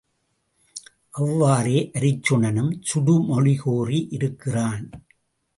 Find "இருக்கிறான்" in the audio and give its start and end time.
4.11-4.85